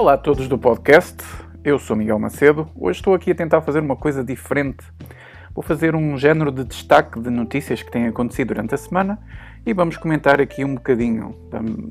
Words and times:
Olá 0.00 0.14
a 0.14 0.16
todos 0.16 0.48
do 0.48 0.56
podcast, 0.56 1.22
eu 1.62 1.78
sou 1.78 1.94
Miguel 1.94 2.18
Macedo. 2.18 2.66
Hoje 2.74 3.00
estou 3.00 3.12
aqui 3.12 3.32
a 3.32 3.34
tentar 3.34 3.60
fazer 3.60 3.80
uma 3.80 3.94
coisa 3.94 4.24
diferente. 4.24 4.82
Vou 5.54 5.62
fazer 5.62 5.94
um 5.94 6.16
género 6.16 6.50
de 6.50 6.64
destaque 6.64 7.20
de 7.20 7.28
notícias 7.28 7.82
que 7.82 7.90
têm 7.90 8.06
acontecido 8.06 8.48
durante 8.48 8.74
a 8.74 8.78
semana 8.78 9.18
e 9.66 9.74
vamos 9.74 9.98
comentar 9.98 10.40
aqui 10.40 10.64
um 10.64 10.76
bocadinho. 10.76 11.36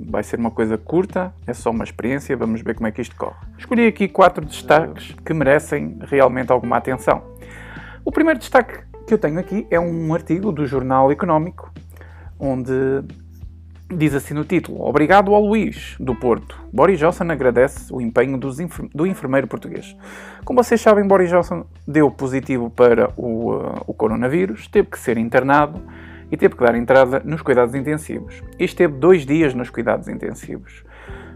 Vai 0.10 0.24
ser 0.24 0.40
uma 0.40 0.50
coisa 0.50 0.76
curta, 0.76 1.32
é 1.46 1.54
só 1.54 1.70
uma 1.70 1.84
experiência, 1.84 2.36
vamos 2.36 2.64
ver 2.64 2.74
como 2.74 2.88
é 2.88 2.92
que 2.92 3.00
isto 3.00 3.16
corre. 3.16 3.38
Escolhi 3.60 3.86
aqui 3.86 4.08
quatro 4.08 4.44
destaques 4.44 5.16
que 5.24 5.32
merecem 5.32 6.00
realmente 6.02 6.52
alguma 6.52 6.78
atenção. 6.78 7.22
O 8.04 8.12
primeiro 8.12 8.40
destaque 8.40 8.86
que 9.06 9.14
eu 9.14 9.20
tenho 9.20 9.40
aqui 9.40 9.68
é 9.70 9.80
um 9.80 10.12
artigo 10.16 10.52
do 10.52 10.66
Jornal 10.66 11.12
Económico, 11.12 11.72
onde 12.40 12.74
Diz 13.92 14.14
assim 14.14 14.36
no 14.36 14.46
título: 14.46 14.88
Obrigado 14.88 15.34
ao 15.34 15.44
Luís, 15.44 15.96
do 16.00 16.14
Porto. 16.14 16.62
Boris 16.72 17.00
Johnson 17.00 17.24
agradece 17.32 17.92
o 17.92 18.00
empenho 18.00 18.38
do 18.38 19.08
enfermeiro 19.08 19.48
português. 19.48 19.98
Como 20.46 20.64
vocês 20.64 20.80
sabem, 20.80 21.08
Boris 21.08 21.30
Johnson 21.30 21.66
deu 21.88 22.12
positivo 22.12 22.70
para 22.70 23.12
o, 23.18 23.52
uh, 23.52 23.84
o 23.88 23.94
coronavírus, 23.94 24.68
teve 24.68 24.90
que 24.90 25.00
ser 25.00 25.18
internado 25.18 25.82
e 26.32 26.38
teve 26.38 26.56
que 26.56 26.64
dar 26.64 26.76
entrada 26.76 27.20
nos 27.26 27.42
cuidados 27.42 27.74
intensivos. 27.74 28.44
E 28.60 28.64
esteve 28.64 28.94
dois 28.94 29.26
dias 29.26 29.56
nos 29.56 29.72
cuidados 29.72 30.08
intensivos. 30.08 30.84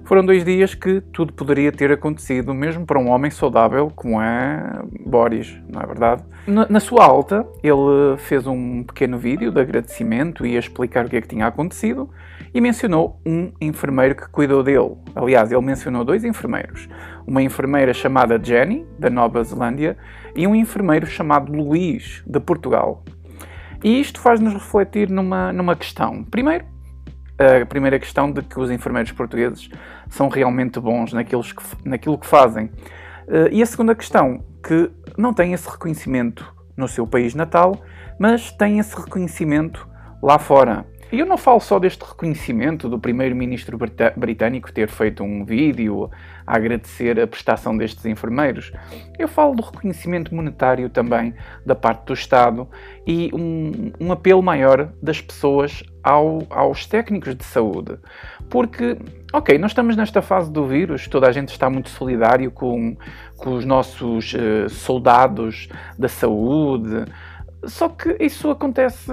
Foram 0.05 0.24
dois 0.24 0.44
dias 0.46 0.76
que 0.76 1.02
tudo 1.02 1.34
poderia 1.34 1.72
ter 1.72 1.91
acontecido, 1.91 2.54
mesmo 2.54 2.85
para 2.85 2.99
um 2.99 3.10
homem 3.10 3.32
saudável 3.32 3.91
como 3.96 4.22
é 4.22 4.84
Boris, 5.04 5.58
não 5.68 5.82
é 5.82 5.88
verdade? 5.88 6.24
Na, 6.46 6.68
na, 6.70 6.80
sua 6.80 7.05
alta, 7.05 7.48
ele 7.63 8.18
fez 8.18 8.46
um 8.46 8.84
pequeno 8.84 9.18
vídeo 9.18 9.49
de 9.49 9.62
agradecimento 9.62 10.46
e 10.46 10.58
a 10.58 10.60
explicar 10.60 11.05
o 11.05 11.10
que 11.10 11.16
é 11.16 11.22
que 11.22 11.27
tinha 11.30 11.48
acontecido 11.48 12.10
e 12.53 12.62
mencionou 12.62 13.20
um 13.25 13.52
enfermeiro 13.59 14.16
que 14.16 14.30
cuidou 14.30 14.62
dele. 14.62 14.95
Aliás, 15.16 15.52
ele 15.52 15.62
mencionou 15.62 16.05
dois 16.05 16.23
enfermeiros. 16.23 16.87
Uma 17.26 17.41
enfermeira 17.41 17.93
chamada 17.93 18.40
Jenny, 18.41 18.85
da 18.99 19.10
Nova 19.10 19.43
Zelândia, 19.43 19.98
e 20.35 20.45
um 20.45 20.54
enfermeiro 20.54 21.05
chamado 21.05 21.51
Luís, 21.51 22.23
de 22.26 22.40
Portugal. 22.40 23.04
E 23.84 23.99
isto 23.99 24.20
faz-nos 24.20 24.54
refletir 24.54 25.10
numa, 25.10 25.51
numa 25.51 25.76
questão. 25.76 26.23
Primeiro, 26.23 26.65
a 27.62 27.65
primeira 27.65 27.99
questão 27.99 28.32
de 28.32 28.41
que 28.41 28.60
os 28.60 28.70
enfermeiros 28.70 29.12
portugueses 29.12 29.70
são 30.10 30.29
realmente 30.29 30.79
bons 30.79 31.12
naquilo 31.13 31.43
que, 31.43 31.90
naquilo 31.90 32.17
que 32.17 32.27
fazem. 32.27 32.70
Eh, 33.27 33.49
e 33.54 33.63
a 33.63 33.65
segunda 33.65 33.95
questão, 33.95 34.43
que 34.63 34.91
não 35.17 35.34
têm 35.34 35.54
esse 35.54 35.70
reconhecimento 35.70 36.54
no 36.77 36.88
seu 36.88 37.05
país 37.05 37.35
natal, 37.35 37.76
mas 38.20 38.51
têm 38.51 38.79
esse 38.79 38.95
reconhecimento 38.95 39.88
lá 40.21 40.40
fora. 40.40 40.85
E 41.12 41.20
eu 41.20 41.26
não 41.26 41.37
falo 41.37 41.59
só 41.59 41.79
deste 41.79 42.04
reconhecimento 42.04 42.90
do 42.90 42.99
primeiro-ministro 42.99 43.77
britânico 44.15 44.71
ter 44.71 44.90
feito 44.90 45.23
um 45.23 45.45
vídeo 45.45 46.10
a 46.45 46.55
agradecer 46.55 47.20
a 47.20 47.27
prestação 47.27 47.77
destes 47.77 48.05
enfermeiros. 48.05 48.71
Eu 49.18 49.27
falo 49.27 49.55
do 49.55 49.62
reconhecimento 49.62 50.34
monetário 50.34 50.90
também 50.90 51.34
da 51.65 51.76
parte 51.76 52.05
do 52.05 52.13
Estado 52.13 52.68
e 53.05 53.29
um, 53.34 53.91
um 53.99 54.12
apelo 54.12 54.41
maior 54.41 54.91
das 55.01 55.21
pessoas 55.21 55.84
ao, 56.04 56.43
aos 56.49 56.85
técnicos 56.85 57.35
de 57.35 57.43
saúde. 57.43 57.98
Porque, 58.49 58.98
ok, 59.32 59.57
nós 59.57 59.71
estamos 59.71 59.95
nesta 59.95 60.21
fase 60.21 60.51
do 60.51 60.65
vírus, 60.65 61.07
toda 61.07 61.27
a 61.27 61.32
gente 61.32 61.49
está 61.49 61.70
muito 61.70 61.90
solidário 61.90 62.51
com, 62.51 62.98
com 63.38 63.54
os 63.55 63.65
nossos 63.65 64.34
uh, 64.34 64.69
soldados 64.69 65.69
da 65.97 66.07
saúde, 66.07 67.06
só 67.66 67.88
que 67.88 68.17
isso 68.19 68.50
acontece 68.50 69.12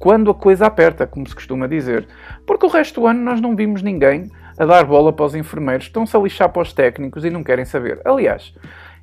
quando 0.00 0.30
a 0.30 0.34
coisa 0.34 0.66
aperta, 0.66 1.06
como 1.06 1.28
se 1.28 1.34
costuma 1.34 1.68
dizer. 1.68 2.08
Porque 2.46 2.64
o 2.64 2.70
resto 2.70 3.02
do 3.02 3.06
ano 3.06 3.20
nós 3.20 3.40
não 3.40 3.54
vimos 3.54 3.82
ninguém 3.82 4.30
a 4.58 4.64
dar 4.64 4.84
bola 4.84 5.12
para 5.12 5.26
os 5.26 5.34
enfermeiros, 5.34 5.86
estão-se 5.86 6.16
a 6.16 6.20
lixar 6.20 6.48
para 6.48 6.62
os 6.62 6.72
técnicos 6.72 7.24
e 7.24 7.30
não 7.30 7.44
querem 7.44 7.66
saber. 7.66 8.00
Aliás, 8.04 8.54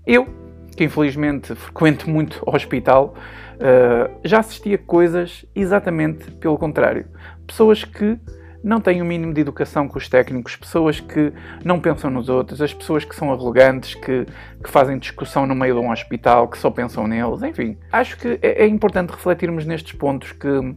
eu, 0.06 0.28
que 0.76 0.84
infelizmente 0.84 1.54
frequento 1.56 2.10
muito 2.10 2.42
o 2.46 2.56
hospital, 2.56 3.14
uh, 3.56 4.20
já 4.24 4.40
assisti 4.40 4.74
a 4.74 4.78
coisas 4.78 5.46
exatamente 5.56 6.32
pelo 6.32 6.58
contrário. 6.58 7.06
Pessoas 7.46 7.84
que 7.84 8.20
não 8.64 8.82
têm 8.82 9.02
o 9.02 9.06
mínimo 9.06 9.34
de 9.34 9.42
educação 9.42 9.88
com 9.88 9.98
os 9.98 10.10
técnicos, 10.10 10.56
pessoas 10.56 11.00
que 11.00 11.32
não 11.64 11.80
pensam 11.80 12.10
nos 12.10 12.28
outros, 12.28 12.62
as 12.62 12.74
pessoas 12.74 13.06
que 13.06 13.16
são 13.16 13.32
arrogantes, 13.32 13.96
que, 13.96 14.26
que 14.64 14.70
fazem 14.70 14.98
discussão 14.98 15.46
no 15.46 15.56
meio 15.56 15.76
de 15.76 15.80
um 15.80 15.92
hospital, 15.92 16.48
que 16.48 16.58
só 16.58 16.70
pensam 16.70 17.08
neles, 17.08 17.42
enfim. 17.44 17.78
Acho 17.92 18.18
que 18.18 18.40
é, 18.42 18.64
é 18.64 18.68
importante 18.68 19.12
refletirmos 19.12 19.66
nestes 19.66 19.94
pontos 19.94 20.32
que 20.32 20.76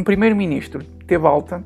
um 0.00 0.04
primeiro-ministro 0.04 0.82
teve 1.06 1.26
alta 1.26 1.62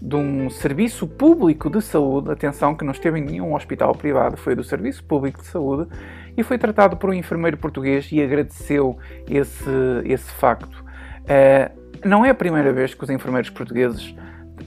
de 0.00 0.14
um 0.14 0.50
serviço 0.50 1.06
público 1.06 1.70
de 1.70 1.80
saúde, 1.80 2.30
atenção 2.30 2.74
que 2.74 2.84
não 2.84 2.92
esteve 2.92 3.18
em 3.18 3.22
nenhum 3.22 3.54
hospital 3.54 3.94
privado, 3.94 4.36
foi 4.36 4.54
do 4.54 4.62
Serviço 4.62 5.02
Público 5.04 5.40
de 5.40 5.46
Saúde, 5.46 5.90
e 6.36 6.42
foi 6.42 6.58
tratado 6.58 6.96
por 6.96 7.10
um 7.10 7.14
enfermeiro 7.14 7.56
português 7.56 8.08
e 8.12 8.22
agradeceu 8.22 8.98
esse, 9.28 9.70
esse 10.04 10.30
facto. 10.32 10.84
Uh, 11.24 11.80
não 12.04 12.24
é 12.24 12.30
a 12.30 12.34
primeira 12.34 12.72
vez 12.72 12.94
que 12.94 13.02
os 13.02 13.10
enfermeiros 13.10 13.50
portugueses 13.50 14.14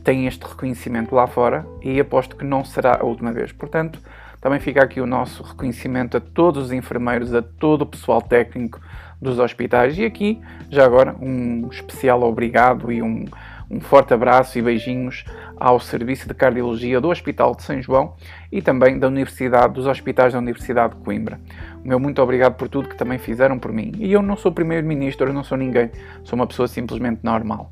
têm 0.03 0.28
este 0.28 0.44
reconhecimento 0.44 1.16
lá 1.16 1.25
fora 1.25 1.66
e 1.81 2.00
aposto 2.00 2.35
que 2.35 2.44
não 2.44 2.66
será 2.66 3.00
a 3.00 3.06
última 3.06 3.31
vez. 3.31 3.51
Portanto, 3.51 4.00
também 4.41 4.59
fica 4.59 4.84
aqui 4.84 5.00
o 5.00 5.06
nosso 5.06 5.41
reconhecimento 5.41 6.18
a 6.18 6.19
todos 6.19 6.66
os 6.66 6.72
enfermeiros, 6.72 7.34
a 7.34 7.41
todo 7.41 7.84
o 7.84 7.85
pessoal 7.85 8.22
técnico 8.22 8.80
dos 9.24 9.40
hospitais. 9.40 9.98
E 9.98 10.06
aqui, 10.06 10.42
já 10.70 10.86
agora, 10.86 11.16
um 11.20 11.68
especial 11.72 12.22
obrigado 12.24 12.92
e 12.92 13.02
um, 13.02 13.26
um 13.70 13.80
forte 13.80 14.14
abraço 14.14 14.60
e 14.60 14.62
beijinhos 14.62 15.24
ao 15.58 15.80
Serviço 15.80 16.28
de 16.28 16.34
Cardiologia 16.34 17.00
do 17.00 17.10
Hospital 17.10 17.56
de 17.56 17.64
São 17.64 17.82
João 17.82 18.16
e 18.52 18.62
também 18.62 19.00
da 19.00 19.08
Universidade, 19.08 19.74
dos 19.74 19.88
hospitais 19.88 20.34
da 20.34 20.40
Universidade 20.40 20.96
de 20.96 21.02
Coimbra. 21.02 21.40
O 21.84 21.88
meu 21.88 22.00
muito 22.00 22.22
obrigado 22.22 22.56
por 22.56 22.68
tudo 22.68 22.90
que 22.90 22.98
também 22.98 23.18
fizeram 23.18 23.58
por 23.58 23.72
mim. 23.72 23.92
E 23.98 24.12
eu 24.12 24.22
não 24.22 24.36
sou 24.36 24.52
primeiro-ministro, 24.52 25.30
eu 25.30 25.34
não 25.34 25.44
sou 25.44 25.58
ninguém, 25.58 25.90
sou 26.24 26.36
uma 26.36 26.46
pessoa 26.46 26.68
simplesmente 26.68 27.22
normal. 27.24 27.72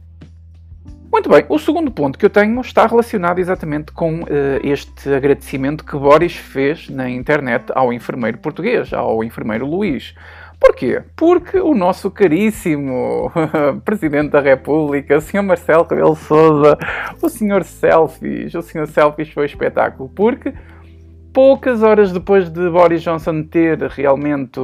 Muito 1.12 1.30
bem, 1.30 1.44
o 1.50 1.60
segundo 1.60 1.92
ponto 1.92 2.18
que 2.18 2.26
eu 2.26 2.30
tenho 2.30 2.62
está 2.62 2.88
relacionado 2.88 3.38
exatamente 3.38 3.92
com 3.92 4.22
uh, 4.22 4.28
este 4.64 5.14
agradecimento 5.14 5.84
que 5.84 5.98
Boris 5.98 6.38
fez 6.38 6.90
na 6.90 7.10
internet 7.10 7.66
ao 7.76 7.92
enfermeiro 7.92 8.38
português, 8.38 8.94
ao 8.94 9.22
enfermeiro 9.22 9.66
Luís. 9.66 10.16
Porquê? 10.62 11.02
Porque 11.16 11.58
o 11.58 11.74
nosso 11.74 12.12
caríssimo 12.12 13.32
Presidente 13.84 14.30
da 14.30 14.40
República, 14.40 15.18
o 15.18 15.22
Sr. 15.22 15.42
Marcelo 15.42 15.88
Rebelo 15.90 16.16
Sousa, 16.16 16.78
o 17.20 17.28
Sr. 17.28 17.64
Selfies, 17.64 18.54
o 18.54 18.62
Sr. 18.62 18.86
Selfies 18.86 19.32
foi 19.32 19.48
espetáculo, 19.48 20.08
porque 20.10 20.54
poucas 21.34 21.82
horas 21.82 22.12
depois 22.12 22.48
de 22.48 22.70
Boris 22.70 23.02
Johnson 23.02 23.42
ter 23.42 23.82
realmente 23.90 24.60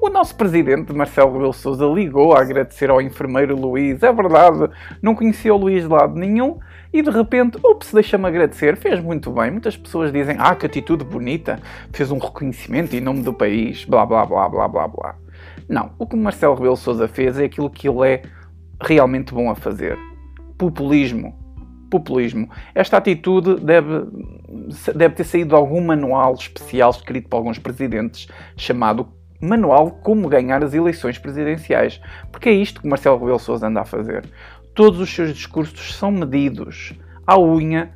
o 0.00 0.08
nosso 0.08 0.34
presidente, 0.34 0.94
Marcelo 0.94 1.32
Rebelo 1.32 1.52
Sousa, 1.52 1.84
ligou 1.86 2.32
a 2.32 2.40
agradecer 2.40 2.88
ao 2.88 3.02
enfermeiro 3.02 3.54
Luís. 3.54 4.02
É 4.02 4.10
verdade, 4.10 4.70
não 5.02 5.14
conhecia 5.14 5.54
o 5.54 5.58
Luís 5.58 5.82
de 5.82 5.88
lado 5.90 6.14
nenhum 6.14 6.58
e 6.90 7.02
de 7.02 7.10
repente, 7.10 7.58
ups, 7.62 7.92
deixa-me 7.92 8.26
agradecer, 8.26 8.76
fez 8.76 8.98
muito 8.98 9.30
bem. 9.30 9.50
Muitas 9.50 9.76
pessoas 9.76 10.10
dizem, 10.10 10.36
ah, 10.38 10.54
que 10.54 10.64
atitude 10.64 11.04
bonita, 11.04 11.60
fez 11.92 12.10
um 12.10 12.18
reconhecimento 12.18 12.96
em 12.96 13.00
nome 13.00 13.22
do 13.22 13.32
país, 13.32 13.84
blá 13.84 14.06
blá 14.06 14.24
blá 14.24 14.48
blá 14.48 14.66
blá 14.66 14.88
blá. 14.88 15.14
Não, 15.68 15.92
o 15.98 16.06
que 16.06 16.16
Marcelo 16.16 16.54
Rebelo 16.54 16.76
Sousa 16.76 17.06
fez 17.06 17.38
é 17.38 17.44
aquilo 17.44 17.68
que 17.68 17.86
ele 17.86 18.08
é 18.08 18.22
realmente 18.80 19.34
bom 19.34 19.50
a 19.50 19.54
fazer. 19.54 19.98
Populismo. 20.56 21.38
Populismo. 21.90 22.48
Esta 22.74 22.96
atitude 22.96 23.56
deve, 23.60 24.06
deve 24.94 25.14
ter 25.14 25.24
saído 25.24 25.50
de 25.50 25.54
algum 25.54 25.80
manual 25.80 26.34
especial 26.34 26.90
escrito 26.90 27.28
por 27.28 27.36
alguns 27.36 27.58
presidentes 27.58 28.28
chamado 28.56 29.19
manual 29.40 29.90
como 30.02 30.28
ganhar 30.28 30.62
as 30.62 30.74
eleições 30.74 31.18
presidenciais. 31.18 32.00
Porque 32.30 32.48
é 32.48 32.52
isto 32.52 32.80
que 32.80 32.88
Marcelo 32.88 33.18
Rebelo 33.18 33.38
Sousa 33.38 33.66
anda 33.66 33.80
a 33.80 33.84
fazer. 33.84 34.24
Todos 34.74 35.00
os 35.00 35.12
seus 35.12 35.32
discursos 35.32 35.94
são 35.94 36.10
medidos 36.10 36.94
à 37.26 37.38
unha 37.38 37.90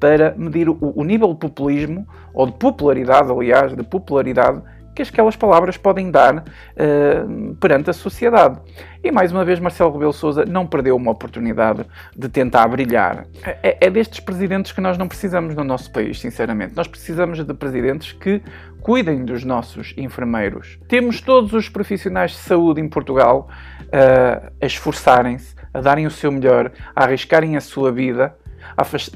para 0.00 0.34
medir 0.36 0.68
o, 0.68 0.76
o 0.80 1.04
nível 1.04 1.32
de 1.32 1.40
populismo, 1.40 2.06
ou 2.34 2.46
de 2.46 2.52
popularidade, 2.52 3.32
aliás, 3.32 3.74
de 3.74 3.82
popularidade 3.82 4.62
que 4.96 5.02
aquelas 5.02 5.36
palavras 5.36 5.76
podem 5.76 6.10
dar 6.10 6.38
uh, 6.38 7.54
perante 7.56 7.90
a 7.90 7.92
sociedade. 7.92 8.58
E 9.04 9.12
mais 9.12 9.30
uma 9.30 9.44
vez, 9.44 9.60
Marcelo 9.60 9.92
Rebelo 9.92 10.12
Sousa 10.12 10.44
não 10.46 10.66
perdeu 10.66 10.96
uma 10.96 11.10
oportunidade 11.10 11.84
de 12.16 12.28
tentar 12.30 12.66
brilhar. 12.66 13.26
É, 13.62 13.76
é 13.86 13.90
destes 13.90 14.20
presidentes 14.20 14.72
que 14.72 14.80
nós 14.80 14.96
não 14.96 15.06
precisamos 15.06 15.54
no 15.54 15.62
nosso 15.62 15.92
país, 15.92 16.18
sinceramente. 16.18 16.74
Nós 16.74 16.88
precisamos 16.88 17.44
de 17.44 17.54
presidentes 17.54 18.12
que 18.12 18.42
cuidem 18.86 19.24
dos 19.24 19.42
nossos 19.42 19.92
enfermeiros. 19.96 20.78
Temos 20.86 21.20
todos 21.20 21.52
os 21.52 21.68
profissionais 21.68 22.30
de 22.30 22.36
saúde 22.36 22.80
em 22.80 22.88
Portugal 22.88 23.48
uh, 23.80 24.52
a 24.62 24.64
esforçarem-se, 24.64 25.56
a 25.74 25.80
darem 25.80 26.06
o 26.06 26.10
seu 26.10 26.30
melhor, 26.30 26.70
a 26.94 27.02
arriscarem 27.02 27.56
a 27.56 27.60
sua 27.60 27.90
vida 27.90 28.36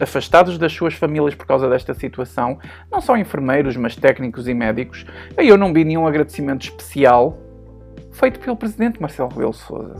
afastados 0.00 0.58
das 0.58 0.72
suas 0.72 0.94
famílias 0.94 1.36
por 1.36 1.46
causa 1.46 1.68
desta 1.68 1.94
situação, 1.94 2.58
não 2.90 3.00
só 3.00 3.16
enfermeiros, 3.16 3.76
mas 3.76 3.94
técnicos 3.94 4.48
e 4.48 4.54
médicos. 4.54 5.06
Eu 5.36 5.56
não 5.56 5.72
vi 5.72 5.84
nenhum 5.84 6.04
agradecimento 6.04 6.62
especial 6.62 7.38
feito 8.10 8.40
pelo 8.40 8.56
presidente 8.56 9.00
Marcelo 9.00 9.28
Rebelo 9.28 9.52
Sousa. 9.52 9.94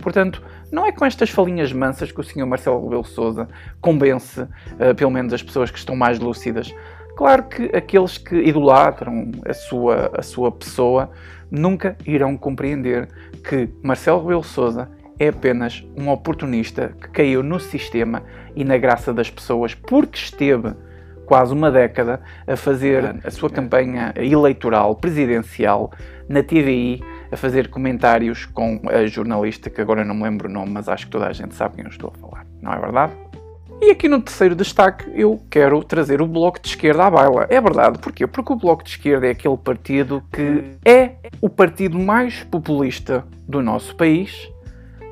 Portanto, 0.00 0.42
Não 0.70 0.84
é 0.84 0.90
com 0.90 1.04
estas 1.04 1.30
falinhas 1.30 1.72
mansas 1.72 2.10
que 2.10 2.20
o 2.20 2.24
Sr. 2.24 2.44
Marcelo 2.44 2.82
Rebelo 2.82 3.04
Sousa 3.04 3.48
convence, 3.80 4.40
uh, 4.40 4.94
pelo 4.96 5.12
menos, 5.12 5.32
as 5.32 5.42
pessoas 5.42 5.70
que 5.70 5.78
estão 5.78 5.94
mais 5.94 6.18
lúcidas. 6.18 6.74
Claro 7.16 7.44
que 7.44 7.74
aqueles 7.74 8.18
que 8.18 8.36
idolatram 8.36 9.32
a 9.48 9.54
sua, 9.54 10.10
a 10.14 10.22
sua 10.22 10.52
pessoa 10.52 11.10
nunca 11.50 11.96
irão 12.06 12.36
compreender 12.36 13.08
que 13.42 13.70
Marcelo 13.82 14.20
Rebelo 14.20 14.44
Sousa 14.44 14.90
é 15.18 15.28
apenas 15.28 15.82
um 15.96 16.10
oportunista 16.10 16.94
que 17.00 17.08
caiu 17.08 17.42
no 17.42 17.58
sistema 17.58 18.22
e 18.54 18.64
na 18.64 18.76
graça 18.76 19.14
das 19.14 19.30
pessoas 19.30 19.74
porque 19.74 20.18
esteve 20.18 20.74
quase 21.24 21.54
uma 21.54 21.70
década 21.70 22.20
a 22.46 22.54
fazer 22.54 23.16
a 23.24 23.30
sua 23.30 23.48
campanha 23.48 24.12
eleitoral 24.14 24.94
presidencial 24.94 25.90
na 26.28 26.42
TVI, 26.42 27.02
a 27.32 27.36
fazer 27.36 27.68
comentários 27.68 28.44
com 28.44 28.80
a 28.84 29.06
jornalista, 29.06 29.70
que 29.70 29.80
agora 29.80 30.04
não 30.04 30.14
me 30.14 30.22
lembro 30.22 30.48
o 30.48 30.52
nome, 30.52 30.70
mas 30.70 30.88
acho 30.88 31.06
que 31.06 31.12
toda 31.12 31.26
a 31.26 31.32
gente 31.32 31.54
sabe 31.54 31.76
quem 31.76 31.84
eu 31.84 31.90
estou 31.90 32.12
a 32.14 32.18
falar, 32.18 32.46
não 32.60 32.72
é 32.72 32.78
verdade? 32.78 33.12
E 33.80 33.90
aqui 33.90 34.08
no 34.08 34.20
terceiro 34.22 34.54
destaque 34.54 35.04
eu 35.14 35.40
quero 35.50 35.84
trazer 35.84 36.22
o 36.22 36.26
Bloco 36.26 36.60
de 36.60 36.68
Esquerda 36.68 37.04
à 37.04 37.10
baila. 37.10 37.46
É 37.50 37.60
verdade, 37.60 37.98
porquê? 37.98 38.26
Porque 38.26 38.52
o 38.52 38.56
Bloco 38.56 38.82
de 38.82 38.90
Esquerda 38.90 39.26
é 39.26 39.30
aquele 39.30 39.56
partido 39.56 40.22
que 40.32 40.64
é 40.84 41.16
o 41.42 41.48
partido 41.48 41.98
mais 41.98 42.42
populista 42.44 43.24
do 43.46 43.62
nosso 43.62 43.94
país, 43.94 44.50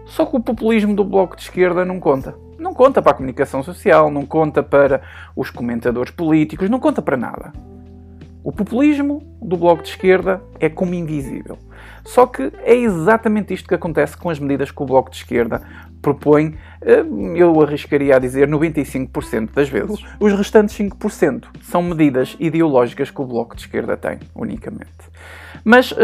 só 0.07 0.25
que 0.25 0.37
o 0.37 0.41
populismo 0.41 0.95
do 0.95 1.05
Bloco 1.05 1.37
de 1.37 1.43
Esquerda 1.43 1.85
não 1.85 2.01
conta. 2.01 2.35
Não 2.59 2.73
conta 2.73 3.03
para 3.03 3.13
a 3.13 3.15
comunicação 3.15 3.63
social, 3.63 4.11
não 4.11 4.25
conta 4.25 4.63
para 4.63 5.03
os 5.37 5.51
comentadores 5.51 6.11
políticos, 6.11 6.71
não 6.71 6.81
conta 6.81 7.03
para 7.03 7.17
nada. 7.17 7.53
O 8.43 8.51
populismo 8.51 9.23
do 9.43 9.57
Bloco 9.57 9.83
de 9.83 9.91
Esquerda 9.91 10.43
é 10.59 10.69
como 10.69 10.95
invisível. 10.95 11.59
Só 12.05 12.27
que 12.27 12.53
é 12.62 12.75
exatamente 12.75 13.55
isto 13.55 13.67
que 13.67 13.75
acontece 13.75 14.17
com 14.17 14.29
as 14.29 14.39
medidas 14.39 14.71
que 14.71 14.83
o 14.83 14.87
Bloco 14.87 15.11
de 15.11 15.17
Esquerda 15.17 15.62
propõe, 16.03 16.55
eh, 16.83 17.03
eu 17.35 17.62
arriscaria 17.62 18.15
a 18.15 18.19
dizer 18.19 18.47
95% 18.47 19.55
das 19.55 19.71
vezes. 19.71 20.05
Os 20.21 20.33
restantes 20.35 20.77
5% 20.77 21.47
são 21.62 21.83
medidas 21.83 22.37
ideológicas 22.39 23.11
que 23.11 23.23
o 23.23 23.25
Bloco 23.25 23.56
de 23.56 23.62
Esquerda 23.62 23.97
tem, 23.97 24.19
unicamente. 24.35 24.91
Mas 25.65 25.93
uh, 25.93 25.97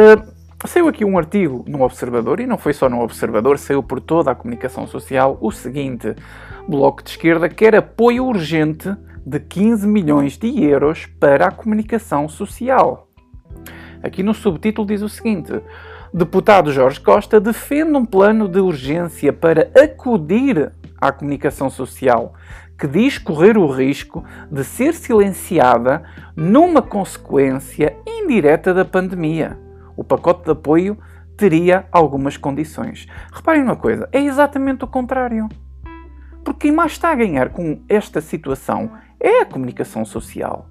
saiu 0.67 0.89
aqui 0.89 1.05
um 1.05 1.19
artigo 1.19 1.67
no 1.69 1.83
Observador, 1.83 2.41
e 2.41 2.47
não 2.47 2.57
foi 2.57 2.73
só 2.73 2.89
no 2.89 3.03
Observador, 3.03 3.59
saiu 3.59 3.83
por 3.83 4.01
toda 4.01 4.31
a 4.31 4.35
comunicação 4.35 4.87
social, 4.87 5.37
o 5.39 5.51
seguinte: 5.51 6.15
Bloco 6.67 7.03
de 7.03 7.11
Esquerda 7.11 7.47
quer 7.49 7.77
apoio 7.77 8.25
urgente 8.25 8.97
de 9.25 9.39
15 9.39 9.87
milhões 9.87 10.39
de 10.39 10.65
euros 10.65 11.05
para 11.05 11.49
a 11.49 11.51
comunicação 11.51 12.27
social. 12.27 13.09
Aqui 14.03 14.23
no 14.23 14.33
subtítulo 14.33 14.87
diz 14.87 15.03
o 15.03 15.09
seguinte: 15.11 15.53
Deputado 16.13 16.73
Jorge 16.73 16.99
Costa 16.99 17.39
defende 17.39 17.93
um 17.93 18.05
plano 18.05 18.49
de 18.49 18.59
urgência 18.59 19.33
para 19.33 19.71
acudir 19.81 20.73
à 21.01 21.13
comunicação 21.13 21.71
social, 21.71 22.35
que 22.77 22.89
diz 22.89 23.17
correr 23.17 23.57
o 23.57 23.69
risco 23.69 24.25
de 24.51 24.65
ser 24.65 24.93
silenciada 24.95 26.03
numa 26.35 26.83
consequência 26.83 27.97
indireta 28.05 28.75
da 28.75 28.85
pandemia. 28.85 29.57
O 29.97 30.03
pacote 30.03 30.47
de 30.47 30.51
apoio 30.51 30.99
teria 31.37 31.87
algumas 31.93 32.37
condições. 32.37 33.07
Reparem 33.33 33.63
uma 33.63 33.77
coisa, 33.77 34.09
é 34.11 34.21
exatamente 34.21 34.83
o 34.83 34.89
contrário. 34.89 35.49
Porque 36.45 36.67
quem 36.67 36.73
mais 36.73 36.91
está 36.93 37.13
a 37.13 37.15
ganhar 37.15 37.51
com 37.51 37.85
esta 37.89 38.21
situação 38.21 38.91
é 39.21 39.43
a 39.43 39.47
comunicação 39.47 40.05
social. 40.05 40.69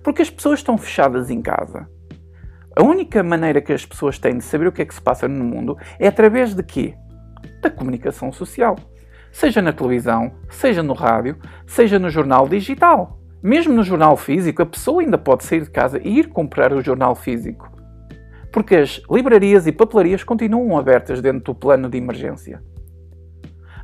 Porque 0.00 0.22
as 0.22 0.30
pessoas 0.30 0.60
estão 0.60 0.78
fechadas 0.78 1.28
em 1.28 1.42
casa. 1.42 1.88
A 2.80 2.82
única 2.82 3.22
maneira 3.22 3.60
que 3.60 3.74
as 3.74 3.84
pessoas 3.84 4.18
têm 4.18 4.38
de 4.38 4.42
saber 4.42 4.66
o 4.66 4.72
que 4.72 4.80
é 4.80 4.86
que 4.86 4.94
se 4.94 5.02
passa 5.02 5.28
no 5.28 5.44
mundo 5.44 5.76
é 5.98 6.08
através 6.08 6.54
de 6.54 6.62
quê? 6.62 6.94
Da 7.60 7.68
comunicação 7.68 8.32
social. 8.32 8.74
Seja 9.30 9.60
na 9.60 9.70
televisão, 9.70 10.32
seja 10.48 10.82
no 10.82 10.94
rádio, 10.94 11.36
seja 11.66 11.98
no 11.98 12.08
jornal 12.08 12.48
digital. 12.48 13.20
Mesmo 13.42 13.74
no 13.74 13.82
jornal 13.82 14.16
físico, 14.16 14.62
a 14.62 14.66
pessoa 14.66 15.02
ainda 15.02 15.18
pode 15.18 15.44
sair 15.44 15.60
de 15.60 15.68
casa 15.68 16.00
e 16.02 16.20
ir 16.20 16.28
comprar 16.28 16.72
o 16.72 16.80
jornal 16.80 17.14
físico. 17.14 17.70
Porque 18.50 18.76
as 18.76 19.02
livrarias 19.10 19.66
e 19.66 19.72
papelarias 19.72 20.24
continuam 20.24 20.78
abertas 20.78 21.20
dentro 21.20 21.52
do 21.52 21.54
plano 21.54 21.86
de 21.86 21.98
emergência. 21.98 22.62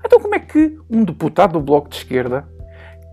Então, 0.03 0.19
como 0.19 0.35
é 0.35 0.39
que 0.39 0.75
um 0.89 1.05
deputado 1.05 1.53
do 1.53 1.61
Bloco 1.61 1.91
de 1.91 1.97
Esquerda 1.97 2.49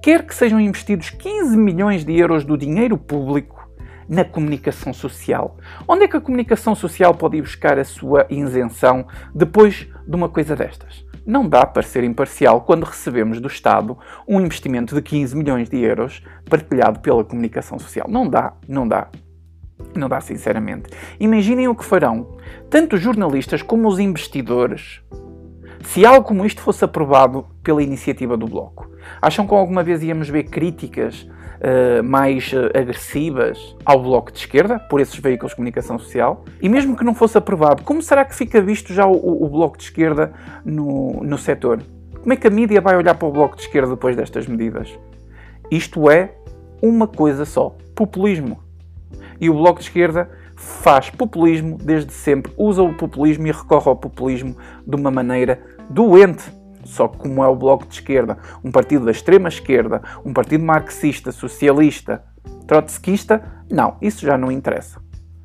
quer 0.02 0.26
que 0.26 0.34
sejam 0.34 0.62
investidos 0.62 1.10
15 1.10 1.58
milhões 1.58 2.06
de 2.06 2.18
euros 2.18 2.46
do 2.46 2.58
dinheiro 2.58 2.98
público 2.98 3.63
na 4.08 4.24
comunicação 4.24 4.94
social? 4.94 5.58
Onde 5.88 6.04
é 6.04 6.08
que 6.08 6.18
a 6.18 6.22
comunicação 6.22 6.76
social 6.76 7.14
pode 7.14 7.38
ir 7.38 7.42
buscar 7.42 7.78
a 7.78 7.84
sua 7.84 8.26
isenção 8.30 9.06
depois 9.34 9.88
de 10.08 10.16
uma 10.16 10.30
coisa 10.30 10.56
destas? 10.56 11.06
Não 11.26 11.48
dá 11.48 11.66
para 11.66 11.84
ser 11.84 12.04
imparcial 12.04 12.62
quando 12.62 12.84
recebemos 12.84 13.40
do 13.40 13.48
Estado 13.48 13.98
um 14.28 14.42
investimento 14.42 14.94
de 14.94 15.02
15 15.02 15.36
milhões 15.36 15.70
de 15.70 15.78
euros 15.80 16.22
partilhado 16.50 17.00
pela 17.00 17.24
comunicação 17.24 17.80
social. 17.80 18.08
Não 18.10 18.28
dá, 18.28 18.54
não 18.68 18.88
dá. 18.88 19.08
Não 19.96 20.10
dá, 20.10 20.20
sinceramente. 20.20 20.90
Imaginem 21.20 21.68
o 21.68 21.76
que 21.76 21.86
farão 21.86 22.38
tanto 22.70 22.96
os 22.96 23.02
jornalistas 23.02 23.62
como 23.62 23.88
os 23.88 24.00
investidores 24.00 25.02
se 25.84 26.06
algo 26.06 26.26
como 26.26 26.46
isto 26.46 26.62
fosse 26.62 26.84
aprovado 26.84 27.46
pela 27.62 27.84
iniciativa 27.84 28.38
do 28.38 28.48
Bloco, 28.48 28.90
acham 29.22 29.46
que 29.46 29.54
alguma 29.54 29.84
vez 29.84 30.02
íamos 30.02 30.30
ver 30.30 30.44
críticas 30.44 31.28
uh, 31.64 32.04
mais 32.04 32.52
uh, 32.52 32.70
agressivas 32.78 33.76
ao 33.86 34.02
Bloco 34.02 34.32
de 34.32 34.40
Esquerda 34.40 34.80
por 34.80 35.00
esses 35.00 35.18
veículos 35.18 35.52
de 35.52 35.56
comunicação 35.56 35.98
social? 35.98 36.44
E 36.62 36.68
mesmo 36.68 36.96
que 36.96 37.04
não 37.04 37.16
fosse 37.16 37.38
aprovado, 37.38 37.84
como 37.84 38.02
será 38.02 38.26
que 38.26 38.36
fica 38.36 38.62
visto 38.62 38.94
já 38.94 39.08
o, 39.08 39.44
o 39.44 39.50
Bloco 39.50 39.78
de 39.78 39.86
Esquerda 39.86 40.34
no, 40.66 41.24
no 41.24 41.38
setor? 41.38 41.82
Como 42.22 42.34
é 42.34 42.36
que 42.36 42.48
a 42.48 42.50
mídia 42.50 42.80
vai 42.80 42.96
olhar 42.96 43.16
para 43.16 43.28
o 43.28 43.32
Bloco 43.32 43.56
de 43.56 43.64
Esquerda 43.64 43.92
depois 43.92 44.16
destas 44.16 44.48
medidas? 44.48 44.98
Isto 45.72 46.10
é 46.10 46.36
uma 46.82 47.08
coisa 47.08 47.46
só: 47.46 47.76
populismo. 47.96 48.62
E 49.40 49.50
o 49.50 49.54
Bloco 49.54 49.80
de 49.80 49.86
Esquerda 49.86 50.30
faz 50.56 51.10
populismo 51.10 51.78
desde 51.78 52.14
sempre, 52.14 52.54
usa 52.58 52.82
o 52.82 52.94
populismo 52.94 53.48
e 53.48 53.52
recorre 53.52 53.90
ao 53.90 53.96
populismo 53.96 54.56
de 54.86 54.96
uma 54.96 55.12
maneira 55.12 55.60
doente. 55.90 56.44
Só 56.84 57.08
que, 57.08 57.18
como 57.18 57.44
é 57.44 57.48
o 57.48 57.56
Bloco 57.56 57.86
de 57.86 57.96
Esquerda, 57.96 58.38
um 58.64 58.72
partido 58.72 59.06
da 59.06 59.12
extrema 59.12 59.50
esquerda, 59.50 60.02
um 60.26 60.34
partido 60.34 60.64
marxista, 60.64 61.32
socialista, 61.32 62.24
trotskista, 62.68 63.44
não, 63.70 63.98
isso 64.02 64.26
já 64.26 64.38
não 64.38 64.52
interessa. 64.52 65.02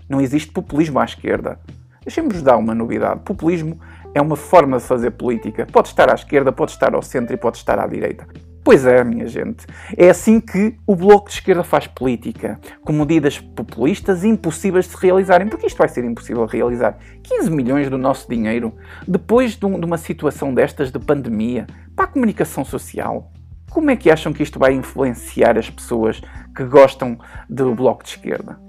Não 0.08 0.20
existe 0.20 0.50
populismo 0.50 0.98
à 0.98 1.04
esquerda. 1.04 1.60
Deixem-vos 2.04 2.42
dar 2.42 2.56
uma 2.56 2.74
novidade: 2.74 3.20
populismo 3.20 3.78
é 4.14 4.20
uma 4.20 4.36
forma 4.36 4.78
de 4.78 4.84
fazer 4.84 5.10
política. 5.12 5.66
Pode 5.70 5.88
estar 5.88 6.10
à 6.10 6.14
esquerda, 6.14 6.50
pode 6.50 6.72
estar 6.72 6.94
ao 6.94 7.02
centro 7.02 7.34
e 7.34 7.36
pode 7.36 7.58
estar 7.58 7.78
à 7.78 7.86
direita. 7.86 8.26
Pois 8.68 8.84
é, 8.84 9.02
minha 9.02 9.26
gente. 9.26 9.66
É 9.96 10.10
assim 10.10 10.38
que 10.38 10.76
o 10.86 10.94
Bloco 10.94 11.30
de 11.30 11.36
Esquerda 11.36 11.64
faz 11.64 11.86
política, 11.86 12.60
com 12.82 12.92
medidas 12.92 13.38
populistas 13.38 14.24
impossíveis 14.24 14.84
de 14.84 14.90
se 14.90 14.98
realizarem. 14.98 15.48
Porque 15.48 15.66
isto 15.66 15.78
vai 15.78 15.88
ser 15.88 16.04
impossível 16.04 16.44
de 16.44 16.54
realizar. 16.54 16.98
15 17.22 17.50
milhões 17.50 17.88
do 17.88 17.96
nosso 17.96 18.28
dinheiro, 18.28 18.74
depois 19.06 19.56
de, 19.56 19.64
um, 19.64 19.80
de 19.80 19.86
uma 19.86 19.96
situação 19.96 20.52
destas 20.52 20.92
de 20.92 20.98
pandemia, 20.98 21.66
para 21.96 22.04
a 22.04 22.08
comunicação 22.08 22.62
social. 22.62 23.32
Como 23.70 23.90
é 23.90 23.96
que 23.96 24.10
acham 24.10 24.34
que 24.34 24.42
isto 24.42 24.58
vai 24.58 24.74
influenciar 24.74 25.56
as 25.56 25.70
pessoas 25.70 26.20
que 26.54 26.64
gostam 26.64 27.18
do 27.48 27.74
Bloco 27.74 28.04
de 28.04 28.10
Esquerda? 28.10 28.60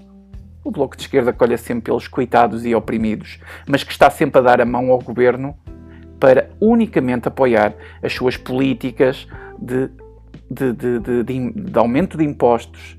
O 0.64 0.70
Bloco 0.70 0.96
de 0.96 1.02
Esquerda 1.02 1.30
colhe 1.30 1.58
sempre 1.58 1.84
pelos 1.84 2.08
coitados 2.08 2.64
e 2.64 2.74
oprimidos, 2.74 3.38
mas 3.68 3.84
que 3.84 3.92
está 3.92 4.08
sempre 4.08 4.38
a 4.38 4.42
dar 4.42 4.62
a 4.62 4.64
mão 4.64 4.90
ao 4.90 4.98
governo 4.98 5.54
para 6.20 6.50
unicamente 6.60 7.26
apoiar 7.26 7.74
as 8.02 8.12
suas 8.12 8.36
políticas 8.36 9.26
de, 9.58 9.88
de, 10.50 10.72
de, 10.74 11.22
de, 11.24 11.78
aumento 11.78 12.18
de 12.18 12.24
impostos 12.24 12.96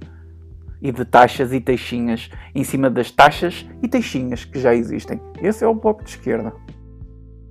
e 0.82 0.92
de 0.92 1.06
taxas 1.06 1.54
e 1.54 1.62
taxinhas 1.62 2.32
em 2.56 2.64
cima 2.64 2.90
das 2.90 3.12
taxas 3.12 3.66
e 3.84 3.88
taxinhas 3.88 4.44
que 4.44 4.60
já 4.60 4.74
existem. 4.74 5.22
Esse 5.42 5.64
é 5.64 5.68
o 5.68 5.76
bloco 5.76 6.04
de 6.04 6.10
esquerda. 6.10 6.52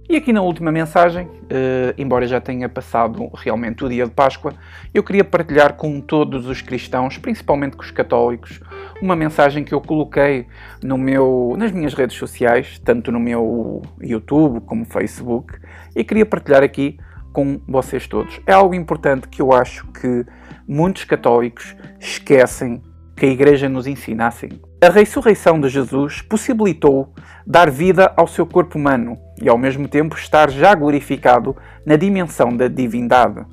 E 0.09 0.17
aqui 0.17 0.33
na 0.33 0.43
última 0.43 0.73
mensagem, 0.73 1.27
uh, 1.27 1.95
embora 1.97 2.27
já 2.27 2.41
tenha 2.41 2.69
passado 2.69 3.31
realmente 3.33 3.85
o 3.85 3.89
dia 3.89 4.05
de 4.05 4.11
Páscoa, 4.11 4.53
eu 4.93 5.05
queria 5.05 5.23
partilhar 5.23 5.75
com 5.75 6.00
todos 6.00 6.47
os 6.47 6.61
cristãos, 6.61 7.17
principalmente 7.17 7.77
com 7.77 7.83
os 7.85 7.93
católicos, 7.93 8.61
uma 9.00 9.16
mensagem 9.16 9.64
que 9.64 9.75
eu 9.75 9.80
coloquei 9.80 10.47
no 10.83 10.99
meu, 10.99 11.54
nas 11.57 11.73
minhas 11.73 11.95
redes 11.95 12.16
sociais, 12.16 12.80
tanto 12.85 13.11
no 13.11 13.21
meu 13.21 13.83
YouTube 14.00 14.61
como 14.61 14.85
Facebook, 14.85 15.54
e 15.95 16.04
queria 16.04 16.26
partilhar 16.26 16.62
aqui 16.62 16.99
com 17.33 17.61
vocês 17.66 18.07
todos. 18.07 18.40
É 18.47 18.52
algo 18.52 18.75
importante 18.75 19.28
que 19.28 19.40
eu 19.40 19.52
acho 19.52 19.87
que 19.88 20.25
muitos 20.66 21.04
católicos 21.04 21.75
esquecem 21.99 22.83
que 23.16 23.26
a 23.26 23.28
Igreja 23.28 23.69
nos 23.69 23.87
ensina 23.87 24.26
assim. 24.26 24.49
A 24.83 24.88
ressurreição 24.88 25.61
de 25.61 25.69
Jesus 25.69 26.23
possibilitou 26.23 27.12
dar 27.47 27.71
vida 27.71 28.12
ao 28.16 28.26
seu 28.26 28.47
corpo 28.47 28.78
humano 28.78 29.19
e, 29.40 29.49
ao 29.49 29.59
mesmo 29.59 29.87
tempo, 29.87 30.16
estar 30.16 30.50
já 30.50 30.75
glorificado 30.75 31.54
na 31.85 31.97
dimensão 31.97 32.57
da 32.57 32.66
divindade. 32.66 33.45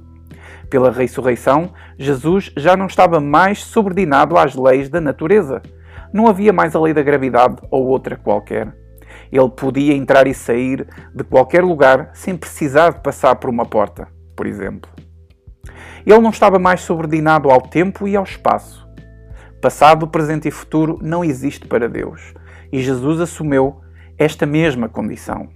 Pela 0.69 0.91
ressurreição, 0.91 1.73
Jesus 1.97 2.51
já 2.57 2.75
não 2.75 2.87
estava 2.87 3.19
mais 3.19 3.63
subordinado 3.63 4.37
às 4.37 4.55
leis 4.55 4.89
da 4.89 4.99
natureza. 4.99 5.61
Não 6.13 6.27
havia 6.27 6.51
mais 6.51 6.75
a 6.75 6.79
lei 6.79 6.93
da 6.93 7.01
gravidade 7.01 7.57
ou 7.71 7.87
outra 7.87 8.17
qualquer. 8.17 8.75
Ele 9.31 9.49
podia 9.49 9.93
entrar 9.93 10.27
e 10.27 10.33
sair 10.33 10.87
de 11.13 11.23
qualquer 11.23 11.63
lugar 11.63 12.11
sem 12.13 12.35
precisar 12.35 12.91
de 12.91 13.01
passar 13.01 13.35
por 13.35 13.49
uma 13.49 13.65
porta, 13.65 14.07
por 14.35 14.45
exemplo. 14.45 14.89
Ele 16.05 16.19
não 16.19 16.29
estava 16.29 16.59
mais 16.59 16.81
subordinado 16.81 17.49
ao 17.49 17.61
tempo 17.61 18.07
e 18.07 18.15
ao 18.15 18.23
espaço. 18.23 18.87
Passado, 19.61 20.07
presente 20.07 20.47
e 20.47 20.51
futuro 20.51 20.99
não 21.01 21.23
existe 21.23 21.67
para 21.67 21.89
Deus, 21.89 22.33
e 22.71 22.81
Jesus 22.81 23.19
assumiu 23.19 23.81
esta 24.17 24.45
mesma 24.45 24.87
condição. 24.87 25.49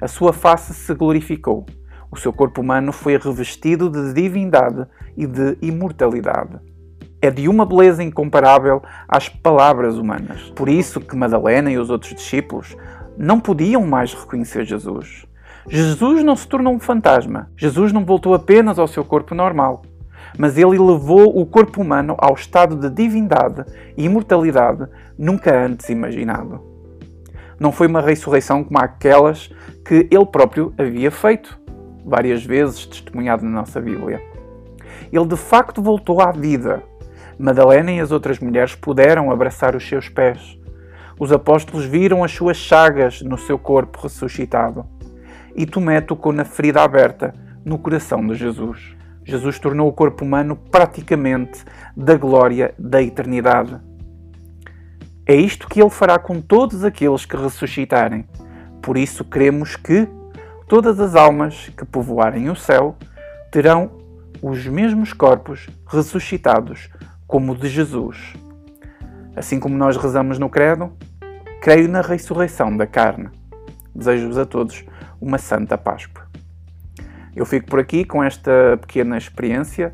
A 0.00 0.08
sua 0.08 0.32
face 0.32 0.72
se 0.72 0.94
glorificou, 0.94 1.66
o 2.14 2.16
seu 2.16 2.32
corpo 2.32 2.60
humano 2.60 2.92
foi 2.92 3.18
revestido 3.18 3.90
de 3.90 4.14
divindade 4.14 4.86
e 5.16 5.26
de 5.26 5.58
imortalidade. 5.60 6.58
É 7.20 7.30
de 7.30 7.48
uma 7.48 7.66
beleza 7.66 8.04
incomparável 8.04 8.82
às 9.08 9.28
palavras 9.28 9.98
humanas. 9.98 10.52
Por 10.54 10.68
isso 10.68 11.00
que 11.00 11.16
Madalena 11.16 11.70
e 11.70 11.78
os 11.78 11.90
outros 11.90 12.14
discípulos 12.14 12.76
não 13.18 13.40
podiam 13.40 13.84
mais 13.84 14.14
reconhecer 14.14 14.64
Jesus. 14.64 15.26
Jesus 15.68 16.22
não 16.22 16.36
se 16.36 16.46
tornou 16.46 16.74
um 16.74 16.78
fantasma. 16.78 17.50
Jesus 17.56 17.92
não 17.92 18.04
voltou 18.04 18.34
apenas 18.34 18.78
ao 18.78 18.86
seu 18.86 19.04
corpo 19.04 19.34
normal. 19.34 19.82
Mas 20.38 20.56
ele 20.56 20.78
levou 20.78 21.36
o 21.36 21.46
corpo 21.46 21.80
humano 21.80 22.14
ao 22.18 22.34
estado 22.34 22.76
de 22.76 22.90
divindade 22.90 23.64
e 23.96 24.04
imortalidade 24.04 24.86
nunca 25.18 25.56
antes 25.64 25.88
imaginado. 25.88 26.60
Não 27.58 27.72
foi 27.72 27.86
uma 27.86 28.00
ressurreição 28.00 28.62
como 28.62 28.78
aquelas 28.78 29.50
que 29.84 30.08
ele 30.10 30.26
próprio 30.26 30.74
havia 30.76 31.10
feito, 31.10 31.58
várias 32.04 32.44
vezes 32.44 32.86
testemunhado 32.86 33.44
na 33.44 33.50
nossa 33.50 33.80
Bíblia. 33.80 34.22
Ele 35.12 35.26
de 35.26 35.36
facto 35.36 35.82
voltou 35.82 36.20
à 36.20 36.30
vida. 36.32 36.82
Madalena 37.38 37.90
e 37.90 38.00
as 38.00 38.12
outras 38.12 38.38
mulheres 38.38 38.74
puderam 38.74 39.30
abraçar 39.30 39.74
os 39.74 39.86
seus 39.86 40.08
pés. 40.08 40.58
Os 41.18 41.32
apóstolos 41.32 41.84
viram 41.84 42.22
as 42.22 42.32
suas 42.32 42.56
chagas 42.56 43.22
no 43.22 43.38
seu 43.38 43.58
corpo 43.58 44.00
ressuscitado 44.02 44.86
e 45.54 45.64
Tomé 45.64 46.00
tocou 46.00 46.32
na 46.32 46.44
ferida 46.44 46.82
aberta 46.82 47.34
no 47.64 47.78
coração 47.78 48.26
de 48.26 48.34
Jesus. 48.34 48.96
Jesus 49.24 49.58
tornou 49.58 49.88
o 49.88 49.92
corpo 49.92 50.24
humano 50.24 50.56
praticamente 50.70 51.64
da 51.96 52.16
glória 52.16 52.74
da 52.78 53.00
eternidade. 53.00 53.78
É 55.26 55.34
isto 55.34 55.68
que 55.68 55.80
ele 55.80 55.90
fará 55.90 56.18
com 56.18 56.40
todos 56.40 56.84
aqueles 56.84 57.24
que 57.24 57.36
ressuscitarem. 57.36 58.26
Por 58.82 58.98
isso 58.98 59.24
cremos 59.24 59.76
que 59.76 60.06
todas 60.68 60.98
as 61.00 61.14
almas 61.14 61.70
que 61.76 61.84
povoarem 61.84 62.50
o 62.50 62.56
céu 62.56 62.96
terão 63.50 63.90
os 64.42 64.66
mesmos 64.66 65.12
corpos 65.12 65.68
ressuscitados 65.86 66.90
como 67.26 67.52
o 67.52 67.56
de 67.56 67.68
Jesus. 67.68 68.34
Assim 69.36 69.58
como 69.58 69.76
nós 69.76 69.96
rezamos 69.96 70.38
no 70.38 70.48
Credo, 70.48 70.92
creio 71.60 71.88
na 71.88 72.00
ressurreição 72.00 72.76
da 72.76 72.86
carne. 72.86 73.30
Desejo-vos 73.94 74.38
a 74.38 74.44
todos 74.44 74.84
uma 75.20 75.38
Santa 75.38 75.78
Páscoa. 75.78 76.24
Eu 77.34 77.44
fico 77.44 77.66
por 77.66 77.80
aqui 77.80 78.04
com 78.04 78.22
esta 78.22 78.76
pequena 78.80 79.18
experiência 79.18 79.92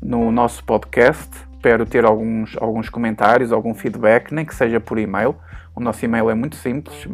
no 0.00 0.30
nosso 0.30 0.64
podcast. 0.64 1.30
Espero 1.52 1.84
ter 1.84 2.04
alguns, 2.04 2.56
alguns 2.60 2.88
comentários, 2.88 3.50
algum 3.50 3.74
feedback, 3.74 4.32
nem 4.32 4.44
que 4.44 4.54
seja 4.54 4.78
por 4.78 4.98
e-mail. 4.98 5.34
O 5.74 5.80
nosso 5.80 6.04
e-mail 6.04 6.30
é 6.30 6.34
muito 6.34 6.54
simples: 6.56 7.06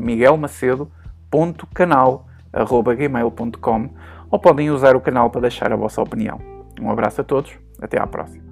miguelmacedo.canal.gmail.com 2.53 3.91
ou 4.31 4.39
podem 4.39 4.71
usar 4.71 4.97
o 4.97 5.01
canal 5.01 5.31
para 5.31 5.43
deixar 5.43 5.73
a 5.73 5.77
vossa 5.77 6.01
opinião. 6.01 6.39
Um 6.81 6.91
abraço 6.91 7.21
a 7.21 7.25
todos, 7.25 7.53
até 7.81 8.01
à 8.01 8.07
próxima. 8.07 8.52